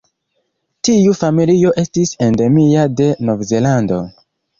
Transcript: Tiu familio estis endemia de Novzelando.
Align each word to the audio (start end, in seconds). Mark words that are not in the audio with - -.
Tiu 0.87 1.11
familio 1.19 1.73
estis 1.81 2.13
endemia 2.29 2.87
de 3.03 3.11
Novzelando. 3.31 4.01